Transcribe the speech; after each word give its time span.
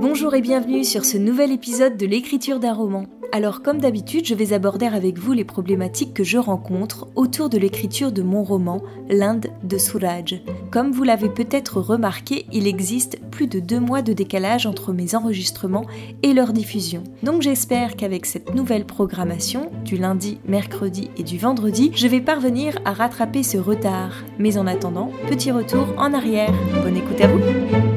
Bonjour 0.00 0.34
et 0.34 0.40
bienvenue 0.40 0.84
sur 0.84 1.04
ce 1.04 1.16
nouvel 1.16 1.50
épisode 1.50 1.96
de 1.96 2.06
l'écriture 2.06 2.60
d'un 2.60 2.72
roman. 2.72 3.06
Alors 3.34 3.62
comme 3.62 3.80
d'habitude, 3.80 4.26
je 4.26 4.34
vais 4.36 4.52
aborder 4.52 4.86
avec 4.86 5.18
vous 5.18 5.32
les 5.32 5.42
problématiques 5.42 6.14
que 6.14 6.22
je 6.22 6.38
rencontre 6.38 7.08
autour 7.16 7.48
de 7.48 7.58
l'écriture 7.58 8.12
de 8.12 8.22
mon 8.22 8.44
roman 8.44 8.80
L'Inde 9.10 9.48
de 9.64 9.76
Suraj. 9.76 10.40
Comme 10.70 10.92
vous 10.92 11.02
l'avez 11.02 11.28
peut-être 11.28 11.80
remarqué, 11.80 12.46
il 12.52 12.68
existe 12.68 13.18
plus 13.32 13.48
de 13.48 13.58
deux 13.58 13.80
mois 13.80 14.02
de 14.02 14.12
décalage 14.12 14.66
entre 14.66 14.92
mes 14.92 15.16
enregistrements 15.16 15.86
et 16.22 16.32
leur 16.32 16.52
diffusion. 16.52 17.02
Donc 17.24 17.42
j'espère 17.42 17.96
qu'avec 17.96 18.24
cette 18.24 18.54
nouvelle 18.54 18.84
programmation, 18.84 19.68
du 19.84 19.96
lundi, 19.96 20.38
mercredi 20.46 21.10
et 21.16 21.24
du 21.24 21.36
vendredi, 21.36 21.90
je 21.96 22.06
vais 22.06 22.20
parvenir 22.20 22.78
à 22.84 22.92
rattraper 22.92 23.42
ce 23.42 23.58
retard. 23.58 24.12
Mais 24.38 24.58
en 24.58 24.68
attendant, 24.68 25.10
petit 25.26 25.50
retour 25.50 25.88
en 25.98 26.14
arrière. 26.14 26.54
Bonne 26.84 26.98
écoute 26.98 27.20
à 27.20 27.26
vous 27.26 27.93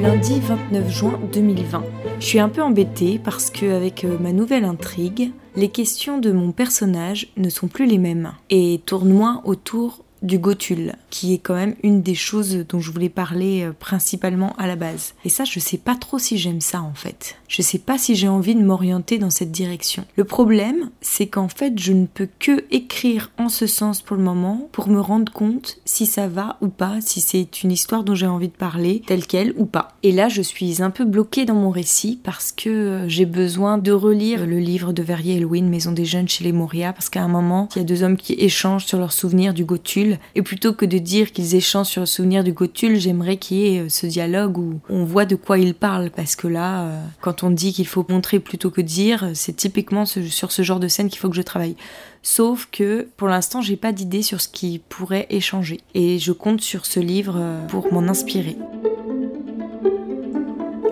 lundi 0.00 0.40
29 0.40 0.90
juin 0.90 1.20
2020. 1.32 1.84
Je 2.20 2.24
suis 2.24 2.38
un 2.38 2.48
peu 2.48 2.62
embêtée 2.62 3.20
parce 3.22 3.50
que 3.50 3.74
avec 3.74 4.04
euh, 4.04 4.18
ma 4.20 4.32
nouvelle 4.32 4.64
intrigue, 4.64 5.32
les 5.54 5.68
questions 5.68 6.18
de 6.18 6.32
mon 6.32 6.52
personnage 6.52 7.28
ne 7.36 7.48
sont 7.48 7.68
plus 7.68 7.86
les 7.86 7.98
mêmes 7.98 8.32
et 8.50 8.80
tournent 8.84 9.12
moins 9.12 9.42
autour 9.44 10.04
du 10.26 10.38
Gotul, 10.38 10.94
qui 11.10 11.32
est 11.32 11.38
quand 11.38 11.54
même 11.54 11.74
une 11.82 12.02
des 12.02 12.14
choses 12.14 12.66
dont 12.68 12.80
je 12.80 12.90
voulais 12.90 13.08
parler 13.08 13.62
euh, 13.62 13.72
principalement 13.72 14.54
à 14.58 14.66
la 14.66 14.76
base. 14.76 15.14
Et 15.24 15.28
ça, 15.28 15.44
je 15.44 15.58
sais 15.60 15.78
pas 15.78 15.94
trop 15.94 16.18
si 16.18 16.36
j'aime 16.36 16.60
ça 16.60 16.82
en 16.82 16.94
fait. 16.94 17.36
Je 17.48 17.62
sais 17.62 17.78
pas 17.78 17.96
si 17.96 18.14
j'ai 18.14 18.28
envie 18.28 18.54
de 18.54 18.62
m'orienter 18.62 19.18
dans 19.18 19.30
cette 19.30 19.52
direction. 19.52 20.04
Le 20.16 20.24
problème, 20.24 20.90
c'est 21.00 21.26
qu'en 21.26 21.48
fait, 21.48 21.78
je 21.78 21.92
ne 21.92 22.06
peux 22.06 22.28
que 22.38 22.64
écrire 22.70 23.30
en 23.38 23.48
ce 23.48 23.66
sens 23.66 24.02
pour 24.02 24.16
le 24.16 24.22
moment 24.22 24.68
pour 24.72 24.88
me 24.88 25.00
rendre 25.00 25.32
compte 25.32 25.78
si 25.84 26.06
ça 26.06 26.28
va 26.28 26.56
ou 26.60 26.68
pas, 26.68 27.00
si 27.00 27.20
c'est 27.20 27.62
une 27.62 27.72
histoire 27.72 28.04
dont 28.04 28.14
j'ai 28.14 28.26
envie 28.26 28.48
de 28.48 28.52
parler, 28.52 29.02
telle 29.06 29.26
qu'elle 29.26 29.54
ou 29.56 29.64
pas. 29.64 29.96
Et 30.02 30.12
là, 30.12 30.28
je 30.28 30.42
suis 30.42 30.82
un 30.82 30.90
peu 30.90 31.04
bloquée 31.04 31.44
dans 31.44 31.54
mon 31.54 31.70
récit 31.70 32.18
parce 32.22 32.52
que 32.52 32.68
euh, 32.68 33.08
j'ai 33.08 33.26
besoin 33.26 33.78
de 33.78 33.92
relire 33.92 34.46
le 34.46 34.58
livre 34.58 34.92
de 34.92 35.02
Verrier 35.02 35.36
Elwin, 35.36 35.68
Maison 35.68 35.92
des 35.92 36.04
jeunes 36.04 36.28
chez 36.28 36.44
les 36.44 36.52
Moria, 36.52 36.92
parce 36.92 37.08
qu'à 37.08 37.22
un 37.22 37.28
moment, 37.28 37.68
il 37.74 37.78
y 37.78 37.82
a 37.82 37.84
deux 37.84 38.02
hommes 38.02 38.16
qui 38.16 38.34
échangent 38.34 38.86
sur 38.86 38.98
leurs 38.98 39.12
souvenirs 39.12 39.54
du 39.54 39.64
Gotul 39.64 40.15
et 40.34 40.42
plutôt 40.42 40.72
que 40.72 40.84
de 40.84 40.98
dire 40.98 41.32
qu'ils 41.32 41.54
échangent 41.54 41.88
sur 41.88 42.00
le 42.00 42.06
souvenir 42.06 42.44
du 42.44 42.52
Gotul, 42.52 42.96
j'aimerais 42.96 43.36
qu'il 43.36 43.56
y 43.56 43.76
ait 43.76 43.80
euh, 43.80 43.88
ce 43.88 44.06
dialogue 44.06 44.58
où 44.58 44.80
on 44.88 45.04
voit 45.04 45.24
de 45.24 45.36
quoi 45.36 45.58
ils 45.58 45.74
parlent. 45.74 46.10
Parce 46.10 46.36
que 46.36 46.48
là, 46.48 46.82
euh, 46.82 47.00
quand 47.20 47.42
on 47.42 47.50
dit 47.50 47.72
qu'il 47.72 47.86
faut 47.86 48.04
montrer 48.08 48.40
plutôt 48.40 48.70
que 48.70 48.80
dire, 48.80 49.30
c'est 49.34 49.56
typiquement 49.56 50.04
sur 50.06 50.52
ce 50.52 50.62
genre 50.62 50.80
de 50.80 50.88
scène 50.88 51.08
qu'il 51.08 51.18
faut 51.18 51.28
que 51.28 51.36
je 51.36 51.42
travaille. 51.42 51.76
Sauf 52.22 52.68
que 52.72 53.06
pour 53.16 53.28
l'instant, 53.28 53.60
j'ai 53.60 53.76
pas 53.76 53.92
d'idée 53.92 54.22
sur 54.22 54.40
ce 54.40 54.48
qui 54.48 54.80
pourrait 54.88 55.26
échanger. 55.30 55.80
Et 55.94 56.18
je 56.18 56.32
compte 56.32 56.60
sur 56.60 56.84
ce 56.84 56.98
livre 56.98 57.36
euh, 57.36 57.64
pour 57.68 57.92
m'en 57.92 58.08
inspirer 58.08 58.56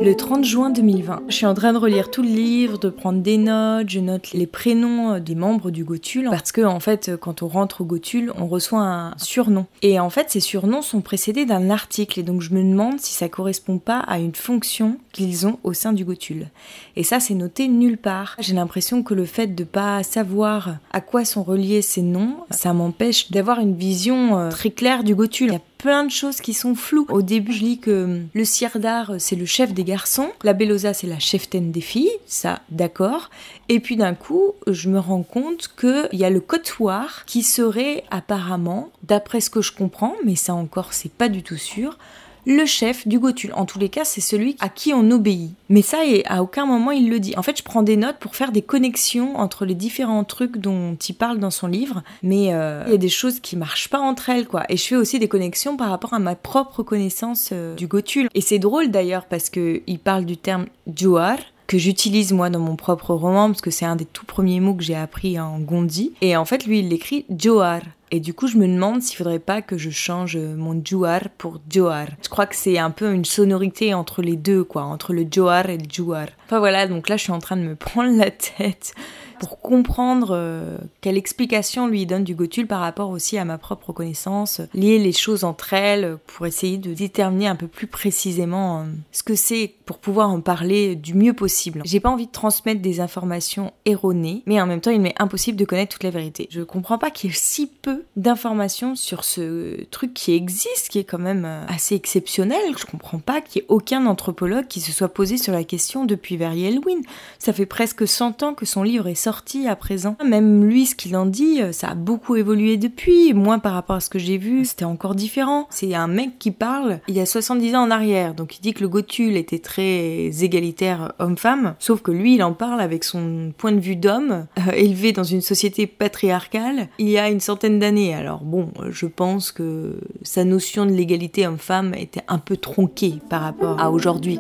le 0.01 0.15
30 0.15 0.45
juin 0.45 0.71
2020. 0.71 1.23
Je 1.29 1.35
suis 1.35 1.47
en 1.47 1.55
train 1.55 1.73
de 1.73 1.79
relire 1.79 2.11
tout 2.11 2.23
le 2.23 2.29
livre, 2.29 2.79
de 2.79 2.89
prendre 2.89 3.21
des 3.21 3.39
notes, 3.39 3.89
je 3.89 4.01
note 4.01 4.33
les 4.33 4.47
prénoms 4.47 5.15
euh, 5.15 5.21
des 5.21 5.35
membres 5.35 5.71
du 5.71 5.85
Gotul 5.85 6.29
parce 6.31 6.53
que 6.53 6.63
en 6.63 6.81
fait 6.81 7.13
quand 7.21 7.43
on 7.43 7.49
rentre 7.49 7.83
au 7.83 7.85
Gotul, 7.85 8.33
on 8.39 8.47
reçoit 8.47 8.83
un 8.83 9.15
surnom. 9.19 9.67
Et 9.83 10.01
en 10.01 10.11
fait 10.11 10.31
ces 10.31 10.41
surnoms 10.41 10.83
sont 10.83 11.01
précédés 11.01 11.45
d'un 11.45 11.71
article 11.71 12.21
et 12.21 12.23
donc 12.23 12.41
je 12.41 12.53
me 12.53 12.63
demande 12.63 13.01
si 13.01 13.15
ça 13.15 13.29
correspond 13.29 13.79
pas 13.79 13.99
à 14.01 14.19
une 14.19 14.35
fonction 14.35 14.99
qu'ils 15.13 15.47
ont 15.47 15.59
au 15.63 15.73
sein 15.73 15.93
du 15.93 16.05
Gotul. 16.05 16.49
Et 16.97 17.05
ça 17.05 17.21
c'est 17.21 17.35
noté 17.35 17.69
nulle 17.69 17.99
part. 17.99 18.37
J'ai 18.39 18.55
l'impression 18.55 19.03
que 19.03 19.15
le 19.15 19.25
fait 19.25 19.49
de 19.49 19.65
pas 19.65 20.03
savoir 20.03 20.77
à 20.93 21.01
quoi 21.01 21.25
sont 21.25 21.43
reliés 21.43 21.83
ces 21.83 22.03
noms, 22.03 22.37
ça 22.51 22.73
m'empêche 22.73 23.31
d'avoir 23.31 23.61
une 23.61 23.77
vision 23.77 24.39
euh, 24.39 24.51
très 24.51 24.71
claire 24.71 25.05
du 25.05 25.15
Gotul 25.15 25.61
plein 25.85 26.05
de 26.05 26.11
choses 26.11 26.41
qui 26.41 26.55
sont 26.55 26.75
floues. 26.75 27.05
Au 27.11 27.21
début, 27.21 27.53
je 27.53 27.63
lis 27.63 27.79
que 27.79 28.23
le 28.33 28.45
Sirdar, 28.47 29.17
c'est 29.19 29.37
le 29.37 29.45
chef 29.45 29.75
des 29.75 29.85
garçons, 29.85 30.31
la 30.43 30.55
Belosa, 30.55 30.95
c'est 30.95 31.07
la 31.07 31.19
cheftaine 31.19 31.73
des 31.73 31.83
filles, 31.83 32.11
ça, 32.27 32.61
d'accord. 32.71 33.29
Et 33.69 33.81
puis 33.81 33.97
d'un 33.97 34.15
coup, 34.15 34.55
je 34.67 34.89
me 34.89 34.99
rends 34.99 35.23
compte 35.23 35.69
qu'il 35.79 36.09
y 36.19 36.25
a 36.25 36.31
le 36.31 36.41
Cotoir 36.41 37.27
qui 37.27 37.43
serait 37.43 38.03
apparemment, 38.11 38.93
d'après 39.03 39.43
ce 39.43 39.51
que 39.51 39.61
je 39.61 39.73
comprends, 39.73 40.15
mais 40.25 40.37
ça 40.37 40.55
encore, 40.55 40.95
c'est 40.95 41.13
pas 41.13 41.29
du 41.29 41.43
tout 41.43 41.59
sûr, 41.59 41.99
le 42.47 42.65
chef 42.67 43.07
du 43.07 43.19
Gotul. 43.19 43.53
En 43.55 43.65
tous 43.65 43.79
les 43.79 43.89
cas, 43.89 44.05
c'est 44.05 44.21
celui 44.21 44.57
à 44.61 44.69
qui 44.69 44.93
on 44.93 45.11
obéit. 45.11 45.53
Mais 45.69 45.83
ça, 45.83 45.99
à 46.27 46.43
aucun 46.43 46.67
moment 46.67 46.91
il 46.91 47.09
le 47.11 47.21
dit. 47.21 47.35
En 47.37 47.43
fait, 47.43 47.59
je 47.59 47.63
prends 47.63 47.83
des 47.83 47.97
notes 47.97 48.19
pour 48.19 48.37
faire 48.37 48.53
des 48.53 48.63
connexions 48.63 49.37
entre 49.37 49.65
les 49.65 49.75
différents 49.75 50.25
trucs 50.25 50.59
dont 50.59 50.95
il 50.95 51.15
parle 51.15 51.39
dans 51.39 51.51
son 51.51 51.67
livre, 51.67 52.03
mais 52.23 52.53
euh, 52.53 52.83
il 52.87 52.93
y 52.93 52.95
a 52.95 52.99
des 52.99 53.09
choses 53.09 53.41
qui 53.41 53.57
marchent 53.57 53.89
pas 53.89 54.01
entre 54.01 54.31
elles, 54.31 54.47
quoi. 54.47 54.65
Et 54.69 54.77
je 54.77 54.85
fais 54.85 54.97
aussi 54.97 55.19
des 55.19 55.29
connexions 55.29 55.77
par 55.77 55.91
rapport 55.91 56.15
à 56.15 56.19
ma 56.19 56.35
propre 56.35 56.83
connaissance 56.83 57.51
euh, 57.53 57.75
du 57.75 57.87
Gotul. 57.87 58.29
Et 58.35 58.41
c'est 58.41 58.59
drôle 58.59 58.91
d'ailleurs 58.91 59.27
parce 59.27 59.51
que 59.51 59.83
il 59.87 59.99
parle 59.99 60.25
du 60.25 60.37
terme 60.37 60.67
Juar, 60.95 61.39
que 61.67 61.79
j'utilise 61.79 62.33
moi 62.33 62.51
dans 62.51 62.61
mon 62.61 62.77
propre 62.77 63.15
roman 63.15 63.49
parce 63.49 63.61
que 63.61 63.71
c'est 63.71 63.85
un 63.85 63.97
des 63.97 64.05
tout 64.05 64.27
premiers 64.27 64.61
mots 64.61 64.75
que 64.75 64.83
j'ai 64.83 64.95
appris 64.95 65.39
en 65.39 65.59
Gondi 65.59 66.13
et 66.21 66.37
en 66.37 66.45
fait 66.45 66.67
lui 66.67 66.81
il 66.81 66.89
l'écrit 66.89 67.25
Johar 67.31 67.81
et 68.15 68.21
du 68.21 68.33
coup, 68.33 68.47
je 68.47 68.59
me 68.59 68.69
demande 68.69 69.03
s'il 69.03 69.17
faudrait 69.17 69.41
pas 69.41 69.61
que 69.61 69.77
je 69.77 69.91
change 69.91 70.37
mon 70.37 70.81
Juar 70.85 71.23
pour 71.37 71.61
Joar. 71.69 72.07
Je 72.23 72.29
crois 72.29 72.47
que 72.47 72.55
c'est 72.55 72.79
un 72.79 72.93
peu 72.93 73.13
une 73.13 73.25
sonorité 73.25 73.93
entre 73.93 74.23
les 74.23 74.37
deux, 74.37 74.63
quoi, 74.63 74.85
entre 74.85 75.13
le 75.13 75.27
Joar 75.29 75.69
et 75.69 75.79
le 75.79 75.87
Juar. 75.91 76.29
Enfin 76.47 76.61
voilà, 76.61 76.87
donc 76.87 77.09
là, 77.09 77.17
je 77.17 77.25
suis 77.25 77.33
en 77.33 77.41
train 77.41 77.57
de 77.57 77.63
me 77.63 77.75
prendre 77.75 78.17
la 78.17 78.31
tête 78.31 78.95
pour 79.39 79.61
comprendre 79.61 80.29
euh, 80.33 80.79
quelle 81.01 81.17
explication 81.17 81.87
lui 81.87 82.07
donne 82.07 82.25
du 82.25 82.35
Gotul 82.35 82.67
par 82.67 82.81
rapport 82.81 83.11
aussi 83.11 83.39
à 83.39 83.45
ma 83.45 83.59
propre 83.59 83.93
connaissance, 83.93 84.61
lier 84.75 84.99
les 84.99 85.13
choses 85.13 85.45
entre 85.45 85.73
elles 85.73 86.19
pour 86.27 86.47
essayer 86.47 86.79
de 86.79 86.95
déterminer 86.95 87.49
un 87.49 87.57
peu 87.57 87.67
plus 87.67 87.87
précisément 87.87 88.81
euh, 88.81 88.85
ce 89.13 89.23
que 89.23 89.35
c'est 89.35 89.73
pour 89.87 89.99
pouvoir 89.99 90.31
en 90.31 90.41
parler 90.41 90.97
du 90.97 91.15
mieux 91.15 91.33
possible. 91.33 91.83
J'ai 91.85 92.01
pas 92.01 92.11
envie 92.11 92.27
de 92.27 92.33
transmettre 92.33 92.81
des 92.81 93.01
informations 93.01 93.73
erronées, 93.85 94.43
mais 94.47 94.61
en 94.61 94.67
même 94.67 94.81
temps 94.81 94.91
il 94.91 95.01
m'est 95.01 95.15
impossible 95.19 95.59
de 95.59 95.65
connaître 95.65 95.93
toute 95.93 96.05
la 96.05 96.11
vérité. 96.11 96.49
Je 96.51 96.63
comprends 96.63 96.99
pas 96.99 97.11
qu'il 97.11 97.31
y 97.31 97.33
ait 97.33 97.37
si 97.37 97.67
peu 97.67 98.05
d'informations 98.17 98.97
sur 98.97 99.25
ce 99.25 99.85
truc 99.91 100.15
qui 100.15 100.33
existe, 100.33 100.89
qui 100.89 100.99
est 100.99 101.05
quand 101.05 101.19
même 101.19 101.45
euh, 101.45 101.65
assez 101.69 101.95
exceptionnel. 101.95 102.61
Je 102.79 102.87
comprends 102.87 103.19
pas 103.19 103.41
qu'il 103.41 103.63
y 103.63 103.65
ait 103.65 103.69
aucun 103.69 104.07
anthropologue 104.07 104.67
qui 104.67 104.81
se 104.81 104.93
soit 104.93 105.09
posé 105.09 105.39
sur 105.39 105.53
la 105.53 105.65
question 105.65 106.05
depuis 106.05 106.37
Verrier 106.37 106.69
Elwin. 106.69 107.01
Ça 107.39 107.53
fait 107.53 107.67
presque 107.67 108.07
100 108.07 108.43
ans 108.43 108.55
que 108.55 108.67
son 108.67 108.83
livre 108.83 109.07
est 109.07 109.15
sorti 109.25 109.69
à 109.69 109.75
présent. 109.75 110.17
Même 110.23 110.69
lui, 110.69 110.85
ce 110.85 110.95
qu'il 110.95 111.17
en 111.17 111.25
dit, 111.25 111.63
euh, 111.63 111.73
ça 111.73 111.89
a 111.89 111.95
beaucoup 111.95 112.37
évolué 112.37 112.77
depuis. 112.77 113.33
Moi, 113.33 113.59
par 113.59 113.73
rapport 113.73 113.97
à 113.97 114.01
ce 114.01 114.11
que 114.11 114.19
j'ai 114.19 114.37
vu, 114.37 114.67
c'était 114.67 114.85
encore 114.85 115.15
différent. 115.15 115.67
C'est 115.71 115.95
un 115.95 116.09
mec 116.09 116.39
qui 116.39 116.51
parle 116.51 117.01
il 117.09 117.15
y 117.15 117.21
a 117.21 117.27
70 117.27 117.75
ans 117.75 117.85
en 117.85 117.91
arrière. 117.91 118.35
Donc 118.35 118.59
il 118.59 118.61
dit 118.61 118.75
que 118.75 118.83
le 118.83 118.89
Gotul 118.89 119.37
était 119.37 119.61
très 119.61 120.45
égalitaire 120.45 121.15
homme-femme. 121.19 121.75
Sauf 121.79 122.03
que 122.03 122.11
lui, 122.11 122.35
il 122.35 122.43
en 122.43 122.53
parle 122.53 122.83
avec 122.83 123.03
son 123.03 123.55
point 123.57 123.73
de 123.73 123.81
vue 123.81 123.97
d'homme, 123.97 124.47
euh, 124.59 124.73
élevé 124.73 125.13
dans 125.13 125.25
une 125.25 125.41
société 125.41 125.87
patriarcale, 125.87 126.89
il 126.99 127.09
y 127.09 127.17
a 127.17 127.31
une 127.31 127.41
centaine 127.41 127.79
d'années. 127.79 128.15
Alors 128.15 128.43
bon, 128.45 128.73
je 128.91 129.07
pense 129.07 129.53
que 129.53 130.01
sa 130.23 130.45
notion 130.45 130.85
de 130.85 130.93
l'égalité 130.93 131.47
homme-femme 131.47 131.95
était 131.95 132.25
un 132.29 132.39
peu 132.39 132.59
tronquée 132.59 133.15
par 133.31 133.41
rapport 133.41 133.81
à 133.81 133.91
aujourd'hui. 133.91 134.39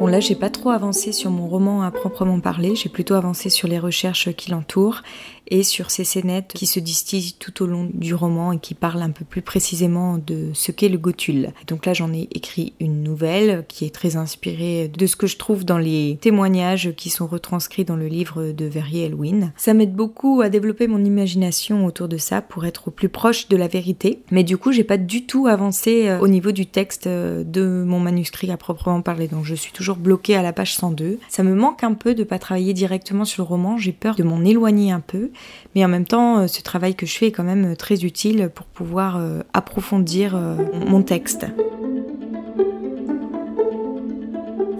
Bon 0.00 0.06
là 0.06 0.20
j'ai 0.20 0.36
pas 0.36 0.48
trop 0.48 0.70
avancé 0.70 1.10
sur 1.10 1.32
mon 1.32 1.48
roman 1.48 1.82
à 1.82 1.90
proprement 1.90 2.38
parler, 2.38 2.76
j'ai 2.76 2.88
plutôt 2.88 3.14
avancé 3.14 3.50
sur 3.50 3.66
les 3.66 3.80
recherches 3.80 4.32
qui 4.32 4.52
l'entourent 4.52 5.02
et 5.50 5.62
sur 5.62 5.90
ces 5.90 6.04
scénettes 6.04 6.52
qui 6.54 6.66
se 6.66 6.78
distillent 6.78 7.34
tout 7.38 7.62
au 7.62 7.66
long 7.66 7.88
du 7.92 8.14
roman 8.14 8.52
et 8.52 8.58
qui 8.58 8.74
parlent 8.74 9.02
un 9.02 9.10
peu 9.10 9.24
plus 9.24 9.42
précisément 9.42 10.18
de 10.18 10.50
ce 10.52 10.72
qu'est 10.72 10.88
le 10.88 10.98
Gotul. 10.98 11.48
Donc 11.66 11.86
là 11.86 11.94
j'en 11.94 12.12
ai 12.12 12.28
écrit 12.32 12.74
une 12.78 13.02
nouvelle 13.02 13.64
qui 13.66 13.86
est 13.86 13.94
très 13.94 14.16
inspirée 14.16 14.88
de 14.88 15.06
ce 15.06 15.16
que 15.16 15.26
je 15.26 15.36
trouve 15.36 15.64
dans 15.64 15.78
les 15.78 16.18
témoignages 16.20 16.92
qui 16.96 17.10
sont 17.10 17.26
retranscrits 17.26 17.84
dans 17.84 17.96
le 17.96 18.06
livre 18.06 18.52
de 18.52 18.66
Verrier 18.66 19.06
Elwin. 19.06 19.52
Ça 19.56 19.74
m'aide 19.74 19.94
beaucoup 19.94 20.42
à 20.42 20.48
développer 20.48 20.86
mon 20.86 21.04
imagination 21.04 21.86
autour 21.86 22.06
de 22.06 22.18
ça 22.18 22.40
pour 22.40 22.66
être 22.66 22.88
au 22.88 22.90
plus 22.90 23.08
proche 23.08 23.48
de 23.48 23.56
la 23.56 23.66
vérité, 23.68 24.22
mais 24.30 24.44
du 24.44 24.58
coup 24.58 24.70
j'ai 24.70 24.84
pas 24.84 24.98
du 24.98 25.26
tout 25.26 25.46
avancé 25.46 26.08
euh, 26.08 26.20
au 26.20 26.28
niveau 26.28 26.52
du 26.52 26.66
texte 26.66 27.06
euh, 27.06 27.42
de 27.42 27.82
mon 27.84 27.98
manuscrit 27.98 28.50
à 28.52 28.56
proprement 28.56 29.02
parler, 29.02 29.26
donc 29.26 29.44
je 29.44 29.54
suis 29.54 29.72
toujours 29.72 29.87
bloquée 29.96 30.36
à 30.36 30.42
la 30.42 30.52
page 30.52 30.74
102. 30.74 31.18
Ça 31.28 31.42
me 31.42 31.54
manque 31.54 31.84
un 31.84 31.94
peu 31.94 32.14
de 32.14 32.24
pas 32.24 32.38
travailler 32.38 32.74
directement 32.74 33.24
sur 33.24 33.44
le 33.44 33.48
roman, 33.48 33.78
j'ai 33.78 33.92
peur 33.92 34.14
de 34.16 34.22
m'en 34.22 34.44
éloigner 34.44 34.92
un 34.92 35.00
peu, 35.00 35.30
mais 35.74 35.84
en 35.84 35.88
même 35.88 36.04
temps, 36.04 36.38
euh, 36.38 36.46
ce 36.46 36.62
travail 36.62 36.94
que 36.94 37.06
je 37.06 37.16
fais 37.16 37.28
est 37.28 37.32
quand 37.32 37.44
même 37.44 37.72
euh, 37.72 37.76
très 37.76 38.04
utile 38.04 38.50
pour 38.54 38.66
pouvoir 38.66 39.16
euh, 39.16 39.40
approfondir 39.52 40.38
mon 40.86 41.02
texte. 41.02 41.46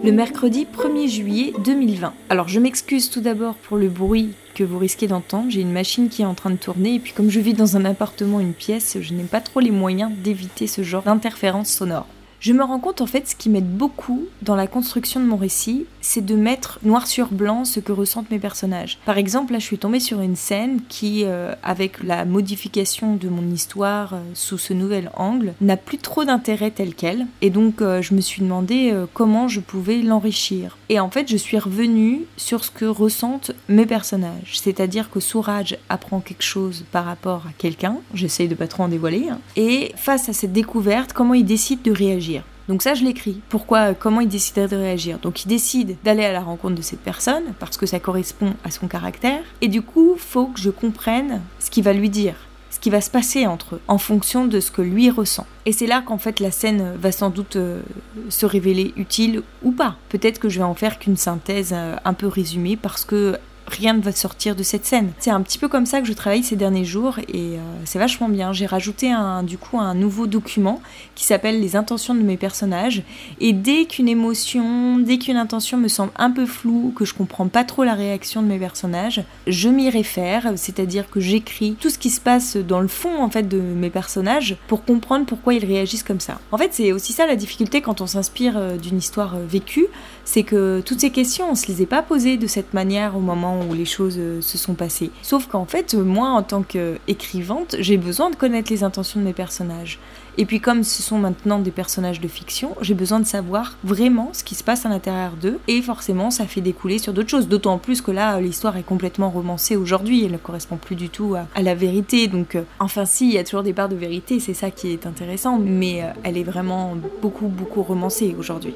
Le 0.01 0.11
mercredi 0.11 0.65
1er 0.65 1.07
juillet 1.09 1.53
2020. 1.63 2.13
Alors 2.29 2.47
je 2.47 2.59
m'excuse 2.59 3.09
tout 3.09 3.19
d'abord 3.19 3.55
pour 3.55 3.77
le 3.77 3.89
bruit 3.89 4.33
que 4.55 4.63
vous 4.63 4.77
risquez 4.77 5.07
d'entendre. 5.07 5.49
J'ai 5.49 5.61
une 5.61 5.73
machine 5.73 6.07
qui 6.07 6.21
est 6.21 6.25
en 6.25 6.35
train 6.35 6.51
de 6.51 6.55
tourner 6.55 6.95
et 6.95 6.99
puis 6.99 7.11
comme 7.11 7.29
je 7.29 7.39
vis 7.39 7.53
dans 7.53 7.75
un 7.75 7.83
appartement, 7.83 8.39
une 8.39 8.53
pièce, 8.53 8.97
je 9.01 9.13
n'ai 9.13 9.23
pas 9.23 9.41
trop 9.41 9.59
les 9.59 9.71
moyens 9.71 10.11
d'éviter 10.17 10.67
ce 10.67 10.83
genre 10.83 11.03
d'interférence 11.03 11.69
sonore. 11.69 12.07
Je 12.39 12.53
me 12.53 12.63
rends 12.63 12.79
compte 12.79 13.01
en 13.01 13.05
fait 13.05 13.27
ce 13.27 13.35
qui 13.35 13.49
m'aide 13.49 13.69
beaucoup 13.69 14.25
dans 14.43 14.55
la 14.55 14.65
construction 14.65 15.19
de 15.19 15.25
mon 15.25 15.35
récit, 15.35 15.85
c'est 15.99 16.23
de 16.25 16.35
mettre 16.35 16.79
noir 16.83 17.05
sur 17.05 17.27
blanc 17.27 17.65
ce 17.65 17.81
que 17.81 17.91
ressentent 17.91 18.31
mes 18.31 18.39
personnages. 18.39 18.97
Par 19.05 19.17
exemple, 19.17 19.51
là 19.51 19.59
je 19.59 19.65
suis 19.65 19.77
tombée 19.77 19.99
sur 19.99 20.21
une 20.21 20.37
scène 20.37 20.79
qui, 20.87 21.23
euh, 21.25 21.53
avec 21.63 22.01
la 22.01 22.23
modification 22.23 23.17
de 23.17 23.27
mon 23.27 23.45
histoire 23.51 24.13
euh, 24.13 24.21
sous 24.35 24.57
ce 24.57 24.71
nouvel 24.71 25.11
angle, 25.17 25.53
n'a 25.59 25.75
plus 25.75 25.97
trop 25.97 26.23
d'intérêt 26.23 26.71
tel 26.71 26.95
quel. 26.95 27.27
Et 27.41 27.49
donc 27.49 27.81
euh, 27.81 28.01
je 28.01 28.13
me 28.13 28.21
suis 28.21 28.41
demandé 28.41 28.93
comment 29.13 29.49
je 29.49 29.59
pouvais 29.59 30.01
l'enrichir. 30.01 30.77
Et 30.87 31.01
en 31.01 31.09
fait 31.09 31.29
je 31.29 31.35
suis 31.35 31.59
revenue 31.59 32.21
sur 32.37 32.63
ce 32.63 32.71
que 32.71 32.85
ressentent 32.85 33.51
mes 33.67 33.85
personnages. 33.85 34.53
C'est-à-dire 34.53 35.09
que 35.09 35.19
Souraj 35.19 35.77
apprend 35.89 36.21
quelque 36.21 36.43
chose 36.43 36.85
par 36.93 37.03
rapport 37.03 37.47
à 37.47 37.51
quelqu'un, 37.57 37.97
j'essaye 38.13 38.47
de 38.47 38.55
pas 38.55 38.67
trop 38.67 38.83
en 38.83 38.87
dévoiler, 38.87 39.27
hein. 39.29 39.39
et 39.57 39.91
face 39.97 40.29
à 40.29 40.33
cette 40.33 40.53
découverte, 40.53 41.11
comment 41.11 41.33
il 41.33 41.45
décide 41.45 41.81
de 41.81 41.91
réagir. 41.91 42.28
Donc 42.69 42.83
ça, 42.83 42.93
je 42.93 43.03
l'écris. 43.03 43.41
Pourquoi, 43.49 43.95
comment 43.95 44.21
il 44.21 44.27
déciderait 44.27 44.67
de 44.67 44.77
réagir 44.77 45.17
Donc 45.17 45.43
il 45.43 45.47
décide 45.47 45.97
d'aller 46.03 46.23
à 46.23 46.31
la 46.31 46.41
rencontre 46.41 46.75
de 46.75 46.83
cette 46.83 46.99
personne 46.99 47.43
parce 47.57 47.77
que 47.77 47.87
ça 47.87 47.99
correspond 47.99 48.53
à 48.63 48.69
son 48.69 48.87
caractère. 48.87 49.41
Et 49.61 49.67
du 49.67 49.81
coup, 49.81 50.13
faut 50.17 50.45
que 50.45 50.59
je 50.59 50.69
comprenne 50.69 51.41
ce 51.59 51.71
qu'il 51.71 51.83
va 51.83 51.93
lui 51.93 52.11
dire, 52.11 52.35
ce 52.69 52.79
qui 52.79 52.91
va 52.91 53.01
se 53.01 53.09
passer 53.09 53.47
entre 53.47 53.75
eux, 53.75 53.81
en 53.87 53.97
fonction 53.97 54.45
de 54.45 54.59
ce 54.59 54.69
que 54.69 54.83
lui 54.83 55.09
ressent. 55.09 55.47
Et 55.65 55.71
c'est 55.71 55.87
là 55.87 56.03
qu'en 56.05 56.19
fait 56.19 56.39
la 56.39 56.51
scène 56.51 56.93
va 56.95 57.11
sans 57.11 57.31
doute 57.31 57.55
euh, 57.55 57.81
se 58.29 58.45
révéler 58.45 58.93
utile 58.97 59.41
ou 59.63 59.71
pas. 59.71 59.95
Peut-être 60.09 60.37
que 60.37 60.47
je 60.47 60.59
vais 60.59 60.65
en 60.65 60.75
faire 60.75 60.99
qu'une 60.99 61.17
synthèse 61.17 61.71
euh, 61.73 61.95
un 62.05 62.13
peu 62.13 62.27
résumée 62.27 62.77
parce 62.77 63.03
que 63.03 63.35
rien 63.69 63.93
ne 63.93 64.01
va 64.01 64.11
sortir 64.11 64.55
de 64.55 64.63
cette 64.63 64.85
scène. 64.85 65.11
C'est 65.19 65.31
un 65.31 65.41
petit 65.41 65.57
peu 65.57 65.67
comme 65.67 65.85
ça 65.85 66.01
que 66.01 66.07
je 66.07 66.13
travaille 66.13 66.43
ces 66.43 66.55
derniers 66.55 66.85
jours 66.85 67.19
et 67.19 67.57
euh, 67.57 67.59
c'est 67.85 67.99
vachement 67.99 68.29
bien. 68.29 68.51
J'ai 68.51 68.65
rajouté 68.65 69.11
un, 69.11 69.43
du 69.43 69.57
coup 69.57 69.79
un 69.79 69.93
nouveau 69.93 70.27
document 70.27 70.81
qui 71.15 71.23
s'appelle 71.25 71.61
les 71.61 71.75
intentions 71.75 72.15
de 72.15 72.21
mes 72.21 72.37
personnages 72.37 73.03
et 73.39 73.53
dès 73.53 73.85
qu'une 73.85 74.09
émotion, 74.09 74.97
dès 74.97 75.17
qu'une 75.17 75.37
intention 75.37 75.77
me 75.77 75.87
semble 75.87 76.11
un 76.17 76.31
peu 76.31 76.45
floue, 76.45 76.93
que 76.95 77.05
je 77.05 77.13
comprends 77.13 77.47
pas 77.47 77.63
trop 77.63 77.83
la 77.83 77.93
réaction 77.93 78.41
de 78.41 78.47
mes 78.47 78.59
personnages, 78.59 79.23
je 79.47 79.69
m'y 79.69 79.89
réfère, 79.89 80.53
c'est-à-dire 80.55 81.09
que 81.09 81.19
j'écris 81.19 81.75
tout 81.79 81.89
ce 81.89 81.97
qui 81.97 82.09
se 82.09 82.19
passe 82.19 82.57
dans 82.57 82.81
le 82.81 82.87
fond 82.87 83.21
en 83.21 83.29
fait 83.29 83.47
de 83.47 83.59
mes 83.59 83.89
personnages 83.89 84.57
pour 84.67 84.83
comprendre 84.83 85.25
pourquoi 85.25 85.53
ils 85.53 85.65
réagissent 85.65 86.03
comme 86.03 86.19
ça. 86.19 86.39
En 86.51 86.57
fait, 86.57 86.73
c'est 86.73 86.91
aussi 86.91 87.13
ça 87.13 87.27
la 87.27 87.35
difficulté 87.35 87.81
quand 87.81 88.01
on 88.01 88.07
s'inspire 88.07 88.57
euh, 88.57 88.77
d'une 88.77 88.97
histoire 88.97 89.35
euh, 89.35 89.45
vécue, 89.47 89.87
c'est 90.25 90.43
que 90.43 90.81
toutes 90.85 91.01
ces 91.01 91.09
questions, 91.09 91.51
on 91.51 91.55
se 91.55 91.67
les 91.67 91.81
est 91.81 91.87
pas 91.87 92.01
posées 92.01 92.37
de 92.37 92.47
cette 92.47 92.73
manière 92.73 93.17
au 93.17 93.19
moment 93.19 93.58
où 93.58 93.58
les 93.73 93.85
choses 93.85 94.15
euh, 94.17 94.41
se 94.41 94.57
sont 94.57 94.73
passées. 94.73 95.11
Sauf 95.21 95.47
qu'en 95.47 95.65
fait, 95.65 95.93
moi, 95.93 96.29
en 96.29 96.43
tant 96.43 96.63
qu'écrivante, 96.63 97.75
j'ai 97.79 97.97
besoin 97.97 98.29
de 98.29 98.35
connaître 98.35 98.71
les 98.71 98.83
intentions 98.83 99.19
de 99.19 99.25
mes 99.25 99.33
personnages. 99.33 99.99
Et 100.39 100.45
puis 100.45 100.61
comme 100.61 100.85
ce 100.85 101.03
sont 101.03 101.17
maintenant 101.17 101.59
des 101.59 101.69
personnages 101.69 102.21
de 102.21 102.27
fiction, 102.29 102.73
j'ai 102.79 102.93
besoin 102.93 103.19
de 103.19 103.25
savoir 103.25 103.75
vraiment 103.83 104.29
ce 104.31 104.45
qui 104.45 104.55
se 104.55 104.63
passe 104.63 104.85
à 104.85 104.89
l'intérieur 104.89 105.33
d'eux. 105.33 105.59
Et 105.67 105.81
forcément, 105.81 106.31
ça 106.31 106.45
fait 106.45 106.61
découler 106.61 106.97
sur 106.97 107.11
d'autres 107.11 107.29
choses. 107.29 107.49
D'autant 107.49 107.77
plus 107.77 107.99
que 108.01 108.11
là, 108.11 108.39
l'histoire 108.39 108.77
est 108.77 108.83
complètement 108.83 109.29
romancée 109.29 109.75
aujourd'hui. 109.75 110.23
Elle 110.23 110.31
ne 110.31 110.37
correspond 110.37 110.77
plus 110.77 110.95
du 110.95 111.09
tout 111.09 111.35
à, 111.35 111.61
la 111.61 111.75
vérité. 111.75 112.27
Donc, 112.27 112.55
euh, 112.55 112.63
enfin 112.79 113.05
si, 113.05 113.27
il 113.27 113.33
y 113.33 113.37
a 113.37 113.43
toujours 113.43 113.63
des 113.63 113.73
parts 113.73 113.89
de 113.89 113.95
vérité. 113.95 114.39
C'est 114.39 114.53
ça 114.53 114.71
qui 114.71 114.93
est 114.93 115.05
intéressant. 115.05 115.59
Mais 115.59 116.03
euh, 116.03 116.07
elle 116.23 116.37
est 116.37 116.43
vraiment 116.43 116.95
beaucoup, 117.21 117.47
beaucoup 117.47 117.83
romancée 117.83 118.33
aujourd'hui. 118.39 118.75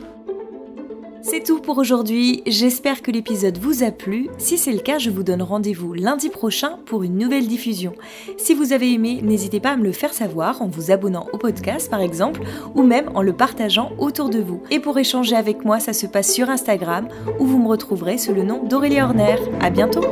C'est 1.33 1.44
tout 1.44 1.62
pour 1.62 1.80
aujourd'hui, 1.80 2.44
j'espère 2.45 3.01
que 3.01 3.09
l'épisode 3.09 3.57
vous 3.57 3.81
a 3.81 3.89
plu. 3.89 4.30
Si 4.38 4.59
c'est 4.59 4.71
le 4.71 4.77
cas, 4.77 5.00
je 5.00 5.09
vous 5.09 5.24
donne 5.24 5.41
rendez-vous 5.41 5.95
lundi 5.95 6.30
prochain 6.30 6.77
pour 6.85 7.01
une 7.01 7.18
nouvelle 7.18 7.47
diffusion. 7.47 7.94
Si 8.38 8.53
vous 8.53 8.71
avez 8.71 8.94
aimé, 8.94 9.19
n'hésitez 9.24 9.59
pas 9.59 9.71
à 9.71 9.75
me 9.75 9.83
le 9.83 9.94
faire 9.94 10.13
savoir 10.13 10.62
en 10.62 10.68
vous 10.68 10.91
abonnant 10.91 11.25
au 11.33 11.39
podcast 11.39 11.89
par 11.89 12.01
exemple, 12.01 12.41
ou 12.75 12.83
même 12.83 13.09
en 13.15 13.24
le 13.24 13.33
partageant 13.33 13.94
autour 13.97 14.30
de 14.30 14.41
vous. 14.41 14.62
Et 14.69 14.80
pour 14.80 15.00
échanger 15.00 15.35
avec 15.35 15.65
moi, 15.65 15.80
ça 15.80 15.94
se 15.94 16.06
passe 16.06 16.31
sur 16.31 16.51
Instagram, 16.51 17.07
où 17.39 17.47
vous 17.47 17.57
me 17.57 17.68
retrouverez 17.68 18.19
sous 18.19 18.35
le 18.35 18.44
nom 18.44 18.63
d'Aurélie 18.63 19.01
Horner. 19.01 19.38
A 19.59 19.71
bientôt 19.71 20.06